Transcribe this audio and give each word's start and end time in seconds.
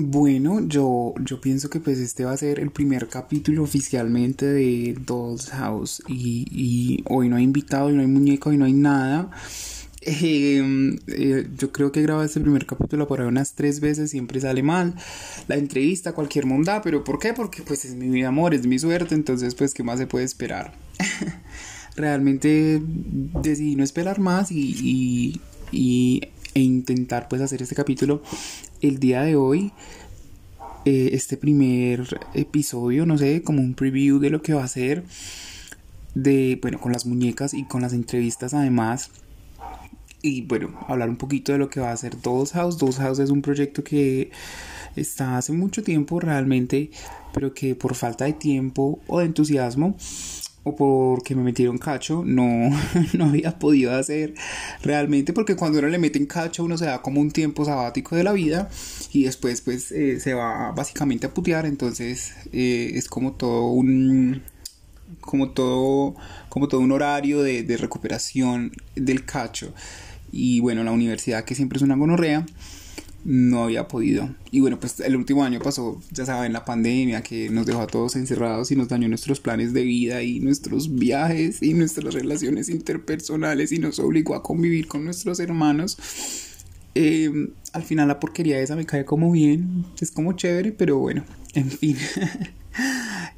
Bueno, 0.00 0.60
yo, 0.64 1.12
yo 1.24 1.40
pienso 1.40 1.68
que 1.70 1.80
pues 1.80 1.98
este 1.98 2.24
va 2.24 2.30
a 2.30 2.36
ser 2.36 2.60
el 2.60 2.70
primer 2.70 3.08
capítulo 3.08 3.64
oficialmente 3.64 4.46
de 4.46 4.96
Doll's 5.04 5.50
House 5.50 6.00
y, 6.06 6.46
y 6.52 7.02
hoy 7.08 7.28
no 7.28 7.34
hay 7.34 7.42
invitado, 7.42 7.86
hoy 7.86 7.94
no 7.94 8.02
hay 8.02 8.06
muñeco, 8.06 8.50
hoy 8.50 8.58
no 8.58 8.64
hay 8.64 8.74
nada. 8.74 9.28
Em, 10.02 11.00
eh, 11.08 11.48
yo 11.58 11.72
creo 11.72 11.90
que 11.90 12.00
grabado 12.02 12.24
este 12.24 12.38
primer 12.38 12.64
capítulo 12.64 13.08
por 13.08 13.20
ahí 13.20 13.26
unas 13.26 13.54
tres 13.54 13.80
veces, 13.80 14.12
siempre 14.12 14.40
sale 14.40 14.62
mal. 14.62 14.94
La 15.48 15.56
entrevista, 15.56 16.12
cualquier 16.12 16.46
monda, 16.46 16.80
pero 16.80 17.02
¿por 17.02 17.18
qué? 17.18 17.32
Porque 17.34 17.62
pues 17.62 17.84
es 17.84 17.96
mi 17.96 18.22
amor, 18.22 18.54
es 18.54 18.66
mi 18.66 18.78
suerte, 18.78 19.16
entonces 19.16 19.56
pues 19.56 19.74
¿qué 19.74 19.82
más 19.82 19.98
se 19.98 20.06
puede 20.06 20.24
esperar? 20.24 20.74
Realmente 21.96 22.80
decidí 22.80 23.74
no 23.74 23.82
esperar 23.82 24.20
más 24.20 24.52
y, 24.52 25.40
y, 25.72 26.22
e 26.54 26.60
intentar 26.60 27.28
pues 27.28 27.42
hacer 27.42 27.62
este 27.62 27.74
capítulo 27.74 28.22
el 28.82 28.98
día 28.98 29.22
de 29.22 29.36
hoy. 29.36 29.72
Eh, 30.84 31.10
este 31.12 31.36
primer 31.36 32.20
episodio, 32.34 33.04
no 33.04 33.18
sé, 33.18 33.42
como 33.42 33.60
un 33.60 33.74
preview 33.74 34.18
de 34.18 34.30
lo 34.30 34.42
que 34.42 34.54
va 34.54 34.64
a 34.64 34.68
ser. 34.68 35.04
De, 36.14 36.58
bueno, 36.60 36.80
con 36.80 36.92
las 36.92 37.06
muñecas 37.06 37.54
y 37.54 37.64
con 37.64 37.82
las 37.82 37.92
entrevistas 37.92 38.54
además 38.54 39.10
y 40.22 40.42
bueno, 40.42 40.70
hablar 40.88 41.08
un 41.08 41.16
poquito 41.16 41.52
de 41.52 41.58
lo 41.58 41.70
que 41.70 41.80
va 41.80 41.92
a 41.92 41.96
ser 41.96 42.20
Dolls 42.20 42.52
House. 42.52 42.78
Dolls 42.78 42.98
House 42.98 43.18
es 43.20 43.30
un 43.30 43.42
proyecto 43.42 43.84
que 43.84 44.30
está 44.96 45.36
hace 45.38 45.52
mucho 45.52 45.82
tiempo 45.82 46.18
realmente, 46.20 46.90
pero 47.32 47.54
que 47.54 47.74
por 47.74 47.94
falta 47.94 48.24
de 48.24 48.32
tiempo 48.32 49.00
o 49.06 49.20
de 49.20 49.26
entusiasmo 49.26 49.96
porque 50.76 51.34
me 51.34 51.42
metieron 51.42 51.78
cacho, 51.78 52.22
no, 52.24 52.70
no 53.14 53.24
había 53.26 53.58
podido 53.58 53.94
hacer 53.94 54.34
realmente, 54.82 55.32
porque 55.32 55.56
cuando 55.56 55.78
uno 55.78 55.88
le 55.88 55.98
meten 55.98 56.26
cacho 56.26 56.64
uno 56.64 56.78
se 56.78 56.86
da 56.86 57.02
como 57.02 57.20
un 57.20 57.30
tiempo 57.30 57.64
sabático 57.64 58.16
de 58.16 58.24
la 58.24 58.32
vida 58.32 58.68
y 59.12 59.24
después 59.24 59.60
pues 59.60 59.92
eh, 59.92 60.20
se 60.20 60.34
va 60.34 60.72
básicamente 60.72 61.26
a 61.26 61.34
putear, 61.34 61.66
entonces 61.66 62.34
eh, 62.52 62.92
es 62.94 63.08
como 63.08 63.32
todo 63.32 63.66
un 63.68 64.42
como 65.20 65.50
todo 65.50 66.14
como 66.48 66.68
todo 66.68 66.80
un 66.80 66.92
horario 66.92 67.42
de, 67.42 67.62
de 67.62 67.76
recuperación 67.76 68.72
del 68.94 69.24
cacho. 69.24 69.72
Y 70.30 70.60
bueno, 70.60 70.84
la 70.84 70.92
universidad 70.92 71.44
que 71.44 71.54
siempre 71.54 71.78
es 71.78 71.82
una 71.82 71.96
gonorrea, 71.96 72.44
no 73.24 73.64
había 73.64 73.88
podido. 73.88 74.34
Y 74.50 74.60
bueno, 74.60 74.78
pues 74.80 75.00
el 75.00 75.16
último 75.16 75.44
año 75.44 75.60
pasó, 75.60 76.00
ya 76.12 76.24
saben, 76.24 76.52
la 76.52 76.64
pandemia 76.64 77.22
que 77.22 77.50
nos 77.50 77.66
dejó 77.66 77.82
a 77.82 77.86
todos 77.86 78.16
encerrados 78.16 78.70
y 78.70 78.76
nos 78.76 78.88
dañó 78.88 79.08
nuestros 79.08 79.40
planes 79.40 79.72
de 79.72 79.82
vida 79.82 80.22
y 80.22 80.40
nuestros 80.40 80.94
viajes 80.94 81.62
y 81.62 81.74
nuestras 81.74 82.14
relaciones 82.14 82.68
interpersonales 82.68 83.72
y 83.72 83.78
nos 83.78 83.98
obligó 83.98 84.34
a 84.34 84.42
convivir 84.42 84.88
con 84.88 85.04
nuestros 85.04 85.40
hermanos. 85.40 85.98
Em, 86.94 87.50
al 87.72 87.82
final 87.82 88.08
la 88.08 88.18
porquería 88.18 88.60
esa 88.60 88.76
me 88.76 88.86
cae 88.86 89.04
como 89.04 89.30
bien, 89.30 89.84
es 90.00 90.10
como 90.10 90.32
chévere, 90.32 90.72
pero 90.72 90.98
bueno, 90.98 91.24
en 91.54 91.70
fin. 91.70 91.96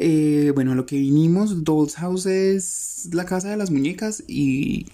Eh, 0.02 0.52
bueno, 0.54 0.74
lo 0.74 0.86
que 0.86 0.96
vinimos, 0.96 1.62
Doll's 1.62 1.96
House 1.96 2.24
es 2.24 3.10
la 3.12 3.26
casa 3.26 3.50
de 3.50 3.58
las 3.58 3.70
muñecas 3.70 4.24
y 4.26 4.86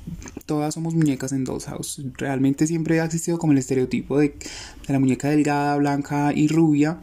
todas 0.46 0.74
somos 0.74 0.96
muñecas 0.96 1.30
en 1.30 1.44
Doll's 1.44 1.66
House. 1.66 2.02
Realmente 2.14 2.66
siempre 2.66 3.00
ha 3.00 3.04
existido 3.04 3.38
como 3.38 3.52
el 3.52 3.58
estereotipo 3.58 4.18
de, 4.18 4.34
la 4.88 4.98
muñeca 4.98 5.30
delgada, 5.30 5.76
blanca 5.76 6.32
y 6.34 6.48
rubia, 6.48 6.98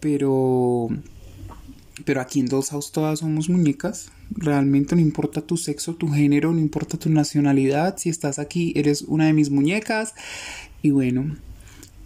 pero, 0.00 0.88
pero 2.06 2.22
aquí 2.22 2.40
en 2.40 2.46
Doll's 2.46 2.70
House 2.70 2.90
todas 2.90 3.18
somos 3.18 3.50
muñecas. 3.50 4.10
Realmente 4.30 4.94
no 4.94 5.02
importa 5.02 5.42
tu 5.42 5.58
sexo, 5.58 5.96
tu 5.96 6.08
género, 6.08 6.54
no 6.54 6.58
importa 6.58 6.96
tu 6.96 7.10
nacionalidad. 7.10 7.98
Si 7.98 8.08
estás 8.08 8.38
aquí, 8.38 8.72
eres 8.76 9.02
una 9.02 9.26
de 9.26 9.34
mis 9.34 9.50
muñecas. 9.50 10.14
Y 10.80 10.88
bueno, 10.88 11.36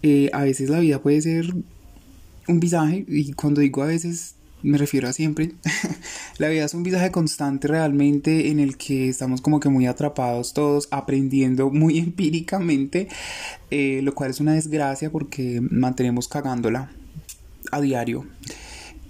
eh, 0.02 0.28
a 0.32 0.42
veces 0.42 0.70
la 0.70 0.80
vida 0.80 1.00
puede 1.00 1.22
ser 1.22 1.54
un 2.48 2.58
visaje, 2.58 3.04
y 3.06 3.32
cuando 3.34 3.60
digo 3.60 3.82
a 3.82 3.86
veces 3.86 4.34
me 4.62 4.78
refiero 4.78 5.08
a 5.08 5.12
siempre, 5.12 5.52
la 6.38 6.48
vida 6.48 6.64
es 6.64 6.74
un 6.74 6.82
visaje 6.82 7.10
constante 7.10 7.68
realmente 7.68 8.50
en 8.50 8.60
el 8.60 8.76
que 8.76 9.08
estamos 9.08 9.40
como 9.40 9.60
que 9.60 9.68
muy 9.68 9.86
atrapados 9.86 10.52
todos, 10.52 10.88
aprendiendo 10.90 11.70
muy 11.70 11.98
empíricamente, 11.98 13.08
eh, 13.70 14.00
lo 14.02 14.14
cual 14.14 14.30
es 14.30 14.40
una 14.40 14.54
desgracia 14.54 15.10
porque 15.10 15.60
mantenemos 15.60 16.28
cagándola 16.28 16.90
a 17.70 17.80
diario 17.80 18.26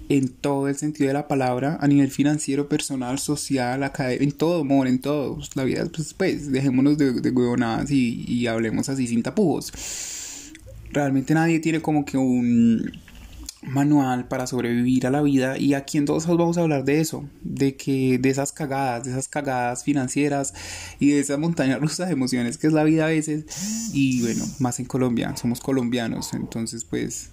en 0.09 0.27
todo 0.27 0.67
el 0.67 0.75
sentido 0.75 1.07
de 1.07 1.13
la 1.13 1.27
palabra, 1.27 1.77
a 1.79 1.87
nivel 1.87 2.09
financiero, 2.09 2.67
personal, 2.67 3.19
social, 3.19 3.83
académico, 3.83 4.23
en 4.23 4.31
todo, 4.31 4.61
amor, 4.61 4.87
en 4.87 4.99
todo. 4.99 5.37
La 5.53 5.63
vida, 5.63 5.85
pues, 5.85 6.15
pues 6.15 6.51
dejémonos 6.51 6.97
de, 6.97 7.13
de 7.13 7.29
huevonadas 7.29 7.91
y, 7.91 8.25
y 8.27 8.47
hablemos 8.47 8.89
así 8.89 9.05
sin 9.07 9.21
tapujos. 9.21 9.71
Realmente 10.91 11.35
nadie 11.35 11.59
tiene 11.59 11.79
como 11.79 12.05
que 12.05 12.17
un 12.17 12.91
manual 13.61 14.27
para 14.27 14.47
sobrevivir 14.47 15.05
a 15.05 15.09
la 15.09 15.21
vida 15.21 15.57
y 15.57 15.73
aquí 15.73 15.97
en 15.97 16.05
todos 16.05 16.25
vamos 16.27 16.57
a 16.57 16.61
hablar 16.61 16.85
de 16.85 17.01
eso, 17.01 17.27
de 17.41 17.75
que 17.75 18.17
de 18.17 18.29
esas 18.29 18.51
cagadas, 18.51 19.03
de 19.03 19.11
esas 19.11 19.27
cagadas 19.27 19.83
financieras 19.83 20.53
y 20.99 21.11
de 21.11 21.19
esa 21.19 21.37
montaña 21.37 21.77
rusa 21.77 22.05
de 22.05 22.13
emociones 22.13 22.57
que 22.57 22.67
es 22.67 22.73
la 22.73 22.83
vida 22.83 23.05
a 23.05 23.09
veces 23.09 23.91
y 23.93 24.21
bueno, 24.21 24.45
más 24.59 24.79
en 24.79 24.85
Colombia, 24.85 25.35
somos 25.35 25.59
colombianos, 25.59 26.33
entonces 26.33 26.85
pues 26.85 27.31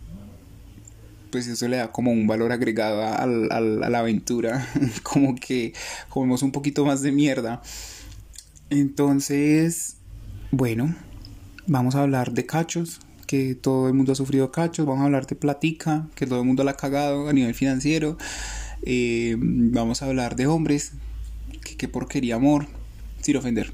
pues 1.31 1.49
eso 1.49 1.69
le 1.69 1.77
da 1.77 1.93
como 1.93 2.13
un 2.13 2.27
valor 2.27 2.53
agregado 2.53 3.03
a, 3.03 3.15
a 3.17 3.27
la 3.27 3.99
aventura, 3.99 4.67
como 5.03 5.35
que 5.35 5.75
comemos 6.09 6.43
un 6.43 6.53
poquito 6.53 6.85
más 6.87 7.03
de 7.03 7.13
mierda. 7.13 7.61
Entonces, 8.71 9.97
bueno, 10.51 10.95
vamos 11.67 11.95
a 11.95 12.03
hablar 12.03 12.33
de 12.33 12.47
cachos, 12.47 13.01
que 13.27 13.55
todo 13.55 13.89
el 13.89 13.95
mundo 13.95 14.13
ha 14.13 14.15
sufrido 14.15 14.51
cachos, 14.51 14.87
vamos 14.87 15.03
a 15.03 15.05
hablar 15.07 15.27
de 15.27 15.37
platica, 15.37 16.09
que 16.15 16.27
todo 16.27 16.41
el 16.41 16.47
mundo 16.47 16.65
la 16.65 16.73
ha 16.73 16.77
cagado 16.77 17.29
a 17.29 17.33
nivel 17.33 17.55
financiero, 17.55 18.17
eh, 18.83 19.37
vamos 19.39 20.03
a 20.03 20.07
hablar 20.07 20.37
de 20.37 20.47
hombres, 20.47 20.93
que, 21.77 21.89
porquería 21.89 22.37
amor, 22.37 22.67
sin 23.21 23.37
ofender. 23.37 23.73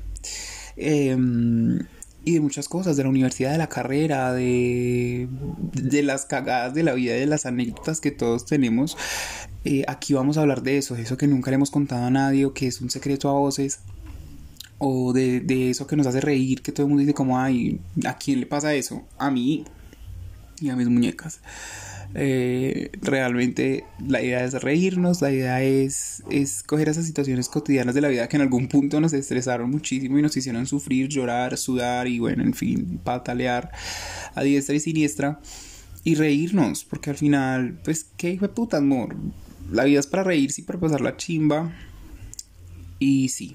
Em, 0.77 1.81
y 2.25 2.35
de 2.35 2.41
muchas 2.41 2.69
cosas, 2.69 2.97
de 2.97 3.03
la 3.03 3.09
universidad, 3.09 3.53
de 3.53 3.59
la 3.59 3.69
carrera, 3.69 4.33
de, 4.33 5.29
de 5.73 6.03
las 6.03 6.25
cagadas 6.25 6.73
de 6.73 6.83
la 6.83 6.95
vida, 6.95 7.15
de 7.15 7.27
las 7.27 7.47
anécdotas 7.47 8.01
que 8.01 8.11
todos 8.11 8.47
tenemos. 8.47 8.97
Eh, 9.65 9.85
aquí 9.89 10.15
vamos 10.15 10.39
a 10.39 10.43
hablar 10.43 10.63
de 10.63 10.79
eso, 10.79 10.97
eso 10.97 11.17
que 11.17 11.27
nunca 11.27 11.51
le 11.51 11.57
hemos 11.57 11.71
contado 11.71 12.05
a 12.05 12.11
nadie 12.11 12.51
que 12.55 12.67
es 12.67 12.81
un 12.81 12.91
secreto 12.91 13.29
a 13.29 13.33
voces 13.33 13.81
o 14.85 15.13
de, 15.13 15.39
de, 15.39 15.71
eso 15.71 15.87
que 15.87 15.95
nos 15.95 16.09
hace 16.09 16.21
reír, 16.21 16.61
que 16.61 16.73
todo 16.73 16.87
el 16.87 16.89
mundo 16.89 17.03
dice 17.03 17.15
como, 17.15 17.39
ay, 17.39 17.79
¿a 18.05 18.19
quién 18.19 18.41
le 18.41 18.47
pasa 18.47 18.75
eso? 18.75 19.07
A 19.17 19.31
mí 19.31 19.65
y 20.61 20.71
a 20.71 20.77
mis 20.77 20.89
muñecas. 20.89 21.41
Eh, 22.15 22.91
realmente 23.01 23.85
la 24.05 24.21
idea 24.21 24.45
es 24.45 24.61
reírnos, 24.61 25.23
la 25.23 25.31
idea 25.31 25.63
es, 25.63 26.25
es 26.31 26.65
coger 26.65 26.89
esas 26.89 27.07
situaciones 27.07 27.49
cotidianas 27.49 27.95
de 27.95 28.01
la 28.01 28.09
vida 28.09 28.29
que 28.29 28.35
en 28.37 28.43
algún 28.43 28.67
punto 28.67 29.01
nos 29.01 29.13
estresaron 29.13 29.71
muchísimo 29.71 30.19
y 30.19 30.23
nos 30.23 30.37
hicieron 30.37 30.67
sufrir, 30.67 31.09
llorar, 31.09 31.57
sudar 31.57 32.09
y 32.09 32.19
bueno, 32.19 32.43
en 32.43 32.53
fin, 32.53 33.01
patalear 33.05 33.71
a 34.35 34.43
diestra 34.43 34.75
y 34.75 34.81
siniestra 34.81 35.41
y 36.03 36.17
reírnos, 36.17 36.85
porque 36.85 37.11
al 37.11 37.17
final, 37.17 37.79
pues, 37.85 38.05
qué 38.17 38.33
hijo 38.33 38.49
de 38.49 38.53
puta, 38.53 38.79
amor. 38.79 39.15
La 39.71 39.85
vida 39.85 40.01
es 40.01 40.09
para 40.09 40.25
reírse 40.25 40.63
y 40.63 40.65
para 40.65 40.81
pasar 40.81 41.01
la 41.01 41.17
chimba. 41.17 41.73
Y 42.99 43.29
sí, 43.29 43.55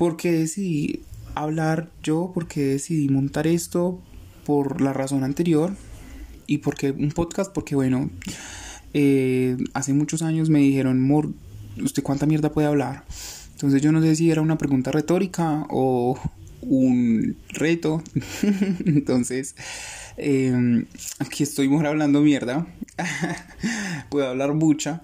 porque 0.00 0.32
decidí 0.32 1.02
hablar 1.34 1.90
yo? 2.02 2.30
porque 2.32 2.64
decidí 2.64 3.10
montar 3.10 3.46
esto? 3.46 4.00
Por 4.46 4.80
la 4.80 4.94
razón 4.94 5.24
anterior. 5.24 5.76
Y 6.46 6.58
porque 6.58 6.90
un 6.90 7.10
podcast, 7.10 7.52
porque 7.52 7.74
bueno, 7.74 8.08
eh, 8.94 9.58
hace 9.74 9.92
muchos 9.92 10.22
años 10.22 10.48
me 10.48 10.60
dijeron, 10.60 11.02
Mor, 11.02 11.34
¿usted 11.84 12.02
cuánta 12.02 12.24
mierda 12.24 12.50
puede 12.50 12.66
hablar? 12.66 13.04
Entonces 13.52 13.82
yo 13.82 13.92
no 13.92 14.00
sé 14.00 14.16
si 14.16 14.30
era 14.30 14.40
una 14.40 14.56
pregunta 14.56 14.90
retórica 14.90 15.66
o 15.68 16.18
un 16.62 17.36
reto. 17.50 18.02
Entonces, 18.86 19.54
eh, 20.16 20.86
aquí 21.18 21.42
estoy 21.42 21.68
hablando 21.84 22.22
mierda. 22.22 22.66
puedo 24.08 24.28
hablar 24.28 24.54
mucha 24.54 25.02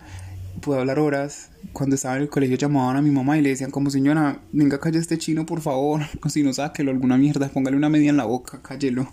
pude 0.67 0.81
hablar 0.81 0.99
horas. 0.99 1.51
Cuando 1.73 1.95
estaba 1.95 2.17
en 2.17 2.23
el 2.23 2.29
colegio 2.29 2.57
llamaban 2.57 2.97
a 2.97 3.03
mi 3.03 3.11
mamá 3.11 3.39
y 3.39 3.41
le 3.41 3.51
decían 3.51 3.71
como 3.71 3.89
señora, 3.89 4.41
venga 4.51 4.81
calle 4.81 4.99
este 4.99 5.17
chino 5.17 5.47
por 5.47 5.61
favor, 5.61 6.03
o 6.25 6.29
si 6.29 6.43
no 6.43 6.53
sáquelo 6.53 6.91
alguna 6.91 7.17
mierda, 7.17 7.49
póngale 7.49 7.77
una 7.77 7.89
media 7.89 8.11
en 8.11 8.17
la 8.17 8.25
boca, 8.25 8.61
cállelo. 8.63 9.09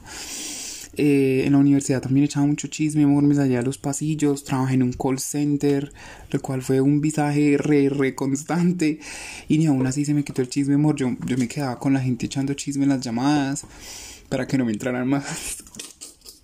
Eh, 0.95 1.44
en 1.45 1.53
la 1.53 1.59
universidad 1.59 2.01
también 2.01 2.23
echaba 2.25 2.47
mucho 2.47 2.67
chisme, 2.67 3.03
amor, 3.03 3.23
me 3.23 3.35
salía 3.35 3.59
a 3.59 3.61
los 3.61 3.77
pasillos, 3.77 4.44
trabajé 4.44 4.73
en 4.73 4.83
un 4.83 4.94
call 4.94 5.19
center, 5.19 5.94
lo 6.31 6.41
cual 6.41 6.63
fue 6.63 6.81
un 6.81 7.01
visaje 7.01 7.56
re, 7.59 7.88
re 7.89 8.15
constante, 8.15 8.99
y 9.47 9.59
ni 9.59 9.67
aún 9.67 9.85
así 9.85 10.06
se 10.06 10.15
me 10.15 10.23
quitó 10.23 10.41
el 10.41 10.49
chisme, 10.49 10.73
amor, 10.73 10.95
yo, 10.95 11.15
yo 11.25 11.38
me 11.38 11.47
quedaba 11.47 11.77
con 11.79 11.94
la 11.94 11.99
gente 11.99 12.25
echando 12.25 12.56
chisme 12.56 12.83
en 12.83 12.89
las 12.89 13.01
llamadas, 13.01 13.65
para 14.29 14.47
que 14.47 14.57
no 14.57 14.65
me 14.65 14.71
entraran 14.71 15.07
más 15.07 15.63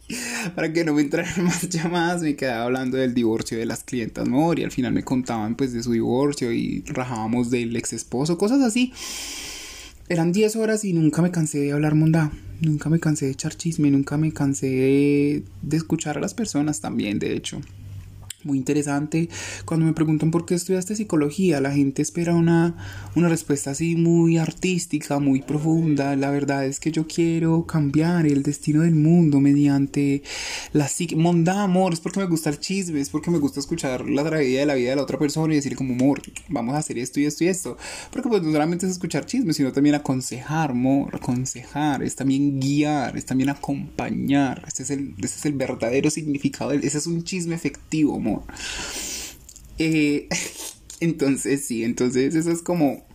para 0.55 0.71
que 0.73 0.83
no 0.83 0.93
me 0.93 1.01
entraran 1.01 1.43
más 1.43 1.67
llamadas, 1.69 2.21
me 2.21 2.35
quedaba 2.35 2.65
hablando 2.65 2.97
del 2.97 3.13
divorcio 3.13 3.57
de 3.57 3.65
las 3.65 3.83
clientas. 3.83 4.27
Y 4.57 4.63
al 4.63 4.71
final 4.71 4.93
me 4.93 5.03
contaban 5.03 5.55
pues 5.55 5.73
de 5.73 5.83
su 5.83 5.91
divorcio 5.91 6.51
y 6.51 6.83
rajábamos 6.87 7.49
del 7.49 7.75
ex 7.75 7.93
esposo, 7.93 8.37
cosas 8.37 8.61
así. 8.61 8.93
eran 10.07 10.31
10 10.31 10.55
horas 10.55 10.83
y 10.85 10.93
nunca 10.93 11.21
me 11.21 11.31
cansé 11.31 11.59
de 11.59 11.71
hablar 11.71 11.95
mondá. 11.95 12.31
Nunca 12.61 12.89
me 12.89 12.99
cansé 12.99 13.25
de 13.25 13.31
echar 13.31 13.55
chisme, 13.55 13.89
nunca 13.89 14.17
me 14.17 14.33
cansé 14.33 15.43
de 15.61 15.77
escuchar 15.77 16.17
a 16.17 16.21
las 16.21 16.33
personas 16.33 16.81
también, 16.81 17.17
de 17.19 17.33
hecho 17.33 17.61
muy 18.43 18.57
interesante. 18.57 19.29
Cuando 19.65 19.85
me 19.85 19.93
preguntan 19.93 20.31
por 20.31 20.45
qué 20.45 20.55
estudiaste 20.55 20.95
psicología, 20.95 21.59
la 21.59 21.71
gente 21.71 22.01
espera 22.01 22.33
una, 22.33 22.75
una 23.15 23.29
respuesta 23.29 23.71
así 23.71 23.95
muy 23.95 24.37
artística, 24.37 25.19
muy 25.19 25.41
profunda. 25.41 26.15
La 26.15 26.31
verdad 26.31 26.65
es 26.65 26.79
que 26.79 26.91
yo 26.91 27.07
quiero 27.07 27.65
cambiar 27.65 28.25
el 28.25 28.43
destino 28.43 28.81
del 28.81 28.95
mundo 28.95 29.39
mediante 29.39 30.23
la 30.73 30.87
psique. 30.87 31.15
Monda, 31.15 31.63
amor, 31.63 31.93
es 31.93 31.99
porque 31.99 32.19
me 32.19 32.27
gusta 32.27 32.49
el 32.49 32.59
chisme, 32.59 33.01
es 33.01 33.09
porque 33.09 33.31
me 33.31 33.39
gusta 33.39 33.59
escuchar 33.59 34.09
la 34.09 34.23
tragedia 34.23 34.61
de 34.61 34.65
la 34.65 34.75
vida 34.75 34.91
de 34.91 34.95
la 34.95 35.03
otra 35.03 35.19
persona 35.19 35.53
y 35.53 35.57
decir 35.57 35.75
como, 35.75 35.93
amor, 35.93 36.21
vamos 36.47 36.75
a 36.75 36.79
hacer 36.79 36.97
esto 36.97 37.19
y 37.19 37.25
esto 37.25 37.43
y 37.43 37.47
esto. 37.47 37.77
Porque 38.11 38.29
pues 38.29 38.41
no 38.41 38.51
solamente 38.51 38.85
es 38.85 38.93
escuchar 38.93 39.25
chismes, 39.25 39.57
sino 39.57 39.71
también 39.73 39.95
aconsejar, 39.95 40.71
amor, 40.71 41.15
aconsejar, 41.15 42.03
es 42.03 42.15
también 42.15 42.59
guiar, 42.59 43.17
es 43.17 43.25
también 43.25 43.49
acompañar. 43.49 44.63
Ese 44.67 44.83
es 44.83 44.89
el, 44.91 45.13
ese 45.17 45.37
es 45.39 45.45
el 45.45 45.53
verdadero 45.53 46.09
significado, 46.09 46.71
ese 46.71 46.97
es 46.97 47.07
un 47.07 47.23
chisme 47.23 47.55
efectivo, 47.55 48.15
amor. 48.15 48.28
Eh, 49.77 50.27
entonces, 50.99 51.65
sí, 51.65 51.83
entonces 51.83 52.35
eso 52.35 52.51
es 52.51 52.61
como... 52.61 53.07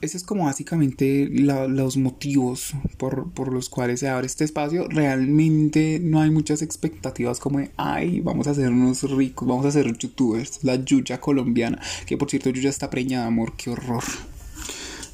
Eso 0.00 0.18
es 0.18 0.22
como 0.22 0.44
básicamente 0.44 1.26
los 1.30 1.96
motivos 1.96 2.74
por, 2.98 3.32
por, 3.32 3.50
los 3.50 3.70
cuales 3.70 4.00
se 4.00 4.08
abre 4.08 4.26
este 4.26 4.44
espacio. 4.44 4.86
Realmente 4.86 5.98
no 5.98 6.20
hay 6.20 6.30
muchas 6.30 6.60
expectativas 6.60 7.40
como 7.40 7.60
de, 7.60 7.70
ay, 7.78 8.20
vamos 8.20 8.46
a 8.46 8.50
hacernos 8.50 9.10
ricos, 9.10 9.48
vamos 9.48 9.64
a 9.64 9.70
ser 9.70 9.96
youtubers. 9.96 10.62
La 10.62 10.76
Yuya 10.76 11.20
colombiana, 11.20 11.80
que 12.04 12.18
por 12.18 12.28
cierto 12.28 12.50
Yuya 12.50 12.68
está 12.68 12.90
preñada, 12.90 13.24
amor, 13.28 13.54
qué 13.56 13.70
horror. 13.70 14.04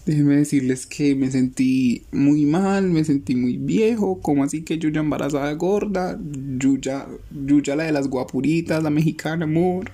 Déjenme 0.07 0.37
decirles 0.37 0.87
que 0.87 1.15
me 1.15 1.31
sentí 1.31 2.03
muy 2.11 2.47
mal, 2.47 2.91
me 2.91 3.05
sentí 3.05 3.37
muy 3.37 3.59
viejo, 3.59 4.21
como 4.21 4.43
así 4.43 4.63
que 4.63 4.77
Yuya 4.77 5.01
embarazada 5.01 5.53
gorda, 5.53 6.19
Yuya, 6.61 7.07
Yuya 7.31 7.77
la 7.77 7.85
de 7.85 7.93
las 7.93 8.09
guapuritas, 8.09 8.83
la 8.83 8.91
mexicana, 8.91 9.45
amor. 9.45 9.91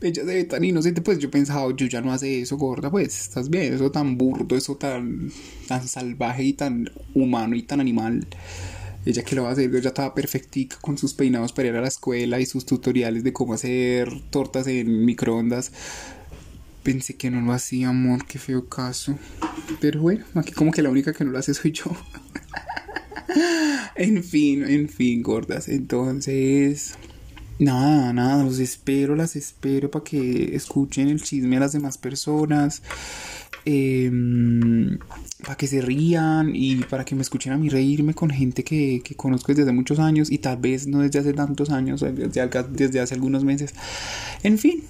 Ella 0.00 0.24
se 0.24 0.34
ve 0.34 0.44
tan 0.44 0.64
inocente, 0.64 1.00
pues 1.00 1.18
yo 1.18 1.30
pensaba, 1.30 1.74
Yuya 1.74 2.02
no 2.02 2.12
hace 2.12 2.40
eso, 2.40 2.56
gorda, 2.56 2.90
pues 2.90 3.18
estás 3.18 3.48
bien, 3.48 3.72
eso 3.72 3.90
tan 3.90 4.18
burdo, 4.18 4.56
eso 4.56 4.76
tan, 4.76 5.30
tan 5.68 5.88
salvaje 5.88 6.42
y 6.42 6.52
tan 6.52 6.90
humano 7.14 7.56
y 7.56 7.62
tan 7.62 7.80
animal. 7.80 8.26
Ella 9.06 9.22
que 9.22 9.36
lo 9.36 9.44
va 9.44 9.50
a 9.50 9.52
hacer, 9.52 9.74
ella 9.74 9.88
estaba 9.88 10.14
perfectica 10.14 10.76
con 10.80 10.98
sus 10.98 11.14
peinados 11.14 11.52
para 11.52 11.68
ir 11.68 11.76
a 11.76 11.80
la 11.80 11.88
escuela 11.88 12.40
y 12.40 12.46
sus 12.46 12.66
tutoriales 12.66 13.22
de 13.22 13.32
cómo 13.32 13.54
hacer 13.54 14.10
tortas 14.30 14.66
en 14.66 15.04
microondas 15.04 15.72
pensé 16.86 17.16
que 17.16 17.32
no 17.32 17.40
lo 17.40 17.52
hacía, 17.52 17.88
amor, 17.88 18.24
qué 18.26 18.38
feo 18.38 18.68
caso. 18.68 19.18
Pero 19.80 20.02
bueno, 20.02 20.24
aquí 20.36 20.52
como 20.52 20.70
que 20.70 20.82
la 20.82 20.88
única 20.88 21.12
que 21.12 21.24
no 21.24 21.32
lo 21.32 21.38
hace 21.38 21.52
soy 21.52 21.72
yo. 21.72 21.86
en 23.96 24.22
fin, 24.22 24.64
en 24.64 24.88
fin, 24.88 25.22
gordas. 25.22 25.68
Entonces, 25.68 26.94
nada, 27.58 28.12
nada, 28.12 28.44
los 28.44 28.58
espero, 28.58 29.16
las 29.16 29.36
espero 29.36 29.90
para 29.90 30.04
que 30.04 30.54
escuchen 30.54 31.08
el 31.08 31.22
chisme 31.22 31.56
a 31.56 31.60
las 31.60 31.72
demás 31.72 31.98
personas. 31.98 32.82
Em, 33.68 34.98
para 35.42 35.56
que 35.56 35.66
se 35.66 35.80
rían 35.80 36.54
y 36.54 36.76
para 36.84 37.04
que 37.04 37.16
me 37.16 37.22
escuchen 37.22 37.52
a 37.52 37.56
mí 37.56 37.68
reírme 37.68 38.14
con 38.14 38.30
gente 38.30 38.62
que, 38.62 39.02
que, 39.02 39.16
conozco 39.16 39.48
desde 39.48 39.62
hace 39.62 39.72
muchos 39.72 39.98
años 39.98 40.30
y 40.30 40.38
tal 40.38 40.58
vez 40.58 40.86
no 40.86 41.00
desde 41.00 41.18
hace 41.18 41.32
tantos 41.32 41.70
años, 41.70 42.00
desde, 42.00 42.48
desde 42.70 43.00
hace 43.00 43.14
algunos 43.14 43.42
meses. 43.42 43.74
En 44.44 44.56
fin, 44.58 44.84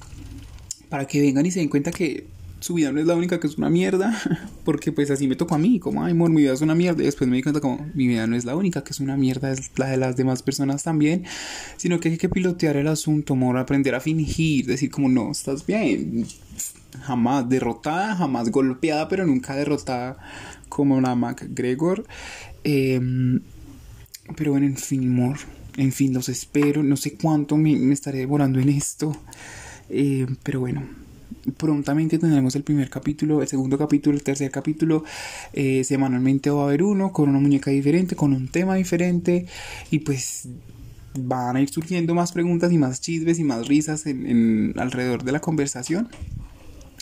para 0.90 1.06
que 1.06 1.22
vengan 1.22 1.46
y 1.46 1.50
se 1.50 1.60
den 1.60 1.70
cuenta 1.70 1.90
que 1.90 2.26
su 2.60 2.74
vida 2.74 2.90
no 2.90 3.00
es 3.00 3.06
la 3.06 3.14
única 3.14 3.38
que 3.38 3.46
es 3.46 3.58
una 3.58 3.68
mierda, 3.68 4.18
porque 4.64 4.92
pues 4.92 5.10
así 5.10 5.28
me 5.28 5.36
tocó 5.36 5.54
a 5.54 5.58
mí, 5.58 5.78
como, 5.78 6.04
ay, 6.04 6.12
amor, 6.12 6.30
mi 6.30 6.42
vida 6.42 6.52
es 6.52 6.60
una 6.60 6.74
mierda, 6.74 7.02
y 7.02 7.06
después 7.06 7.28
me 7.28 7.36
di 7.36 7.42
cuenta 7.42 7.60
como, 7.60 7.86
mi 7.94 8.06
vida 8.06 8.26
no 8.26 8.36
es 8.36 8.44
la 8.44 8.56
única 8.56 8.82
que 8.82 8.90
es 8.90 9.00
una 9.00 9.16
mierda, 9.16 9.50
es 9.52 9.70
la 9.76 9.86
de 9.88 9.96
las 9.96 10.16
demás 10.16 10.42
personas 10.42 10.82
también, 10.82 11.24
sino 11.76 12.00
que 12.00 12.10
hay 12.10 12.18
que 12.18 12.28
pilotear 12.28 12.76
el 12.76 12.88
asunto, 12.88 13.34
amor, 13.34 13.58
aprender 13.58 13.94
a 13.94 14.00
fingir, 14.00 14.66
decir 14.66 14.90
como, 14.90 15.08
no, 15.08 15.30
estás 15.30 15.66
bien, 15.66 16.26
jamás 17.02 17.48
derrotada, 17.48 18.16
jamás 18.16 18.50
golpeada, 18.50 19.08
pero 19.08 19.26
nunca 19.26 19.54
derrotada 19.54 20.16
como 20.68 20.96
una 20.96 21.14
MacGregor, 21.14 22.04
em, 22.64 23.40
pero 24.36 24.52
bueno, 24.52 24.66
en 24.66 24.76
fin, 24.76 25.04
amor, 25.04 25.36
en 25.76 25.92
fin, 25.92 26.14
los 26.14 26.28
espero, 26.28 26.82
no 26.82 26.96
sé 26.96 27.14
cuánto 27.14 27.56
me, 27.56 27.76
me 27.76 27.92
estaré 27.92 28.18
devorando 28.18 28.58
en 28.58 28.70
esto, 28.70 29.16
eh, 29.90 30.26
pero 30.42 30.60
bueno, 30.60 30.82
prontamente 31.56 32.18
tendremos 32.18 32.54
el 32.56 32.62
primer 32.62 32.90
capítulo, 32.90 33.42
el 33.42 33.48
segundo 33.48 33.78
capítulo, 33.78 34.16
el 34.16 34.22
tercer 34.22 34.50
capítulo. 34.50 35.04
Eh, 35.52 35.84
semanalmente 35.84 36.50
va 36.50 36.62
a 36.62 36.64
haber 36.66 36.82
uno 36.82 37.12
con 37.12 37.28
una 37.28 37.38
muñeca 37.38 37.70
diferente, 37.70 38.16
con 38.16 38.32
un 38.32 38.48
tema 38.48 38.74
diferente. 38.74 39.46
Y 39.90 40.00
pues 40.00 40.48
van 41.18 41.56
a 41.56 41.60
ir 41.60 41.68
surgiendo 41.70 42.14
más 42.14 42.32
preguntas 42.32 42.72
y 42.72 42.78
más 42.78 43.00
chismes 43.00 43.38
y 43.38 43.44
más 43.44 43.66
risas 43.66 44.06
en, 44.06 44.74
alrededor 44.76 45.24
de 45.24 45.32
la 45.32 45.40
conversación. 45.40 46.08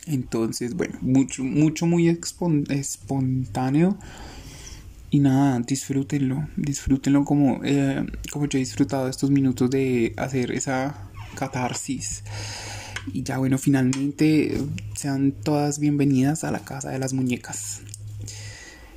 Entonces, 0.06 0.74
bueno, 0.74 0.98
mucho, 1.00 1.42
mucho, 1.42 1.86
muy 1.86 2.08
espontáneo. 2.08 3.96
Y 5.10 5.20
nada, 5.20 5.60
disfrútenlo, 5.60 6.48
disfrútenlo 6.56 7.24
como, 7.24 7.60
eh, 7.62 8.04
como 8.32 8.46
yo 8.46 8.58
he 8.58 8.60
disfrutado 8.60 9.08
estos 9.08 9.30
minutos 9.30 9.70
de 9.70 10.12
hacer 10.16 10.50
esa 10.50 11.08
catarsis. 11.36 12.24
Y 13.12 13.22
ya 13.22 13.38
bueno, 13.38 13.58
finalmente 13.58 14.56
sean 14.94 15.32
todas 15.32 15.78
bienvenidas 15.78 16.44
a 16.44 16.50
la 16.50 16.60
casa 16.60 16.90
de 16.90 16.98
las 16.98 17.12
muñecas. 17.12 17.80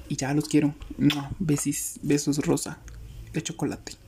Y 0.09 0.15
ya 0.15 0.33
los 0.33 0.47
quiero. 0.47 0.73
Besis, 1.39 1.99
besos 2.01 2.37
rosa 2.45 2.79
de 3.33 3.43
chocolate. 3.43 4.06